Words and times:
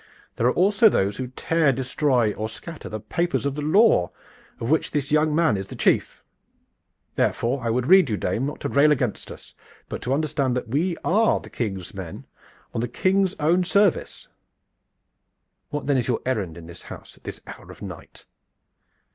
There 0.37 0.47
are 0.47 0.53
also 0.53 0.89
those 0.89 1.17
who 1.17 1.27
tear, 1.27 1.71
destroy 1.71 2.33
or 2.33 2.49
scatter 2.49 2.89
the 2.89 2.99
papers 2.99 3.45
of 3.45 3.53
the 3.53 3.61
law, 3.61 4.09
of 4.59 4.71
which 4.71 4.89
this 4.89 5.11
young 5.11 5.35
man 5.35 5.55
is 5.57 5.67
the 5.67 5.75
chief. 5.75 6.23
Therefore, 7.17 7.61
I 7.61 7.69
would 7.69 7.85
rede 7.85 8.09
you, 8.09 8.17
dame, 8.17 8.47
not 8.47 8.59
to 8.61 8.67
rail 8.69 8.91
against 8.91 9.29
us, 9.29 9.53
but 9.89 10.01
to 10.01 10.11
understand 10.15 10.57
that 10.57 10.69
we 10.69 10.97
are 11.05 11.39
the 11.39 11.51
King's 11.51 11.93
men 11.93 12.25
on 12.73 12.81
the 12.81 12.87
King's 12.87 13.35
own 13.39 13.63
service." 13.63 14.27
"What 15.69 15.85
then 15.85 15.97
is 15.99 16.07
your 16.07 16.21
errand 16.25 16.57
in 16.57 16.65
this 16.65 16.81
house 16.81 17.15
at 17.17 17.23
this 17.23 17.39
hour 17.45 17.71
of 17.71 17.77
the 17.77 17.85
night?" 17.85 18.25